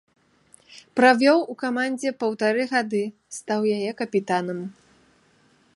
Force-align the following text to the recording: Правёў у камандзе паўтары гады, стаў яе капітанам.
Правёў 0.99 1.43
у 1.53 1.55
камандзе 1.63 2.09
паўтары 2.23 2.63
гады, 2.73 3.03
стаў 3.39 3.61
яе 3.77 3.91
капітанам. 4.03 4.59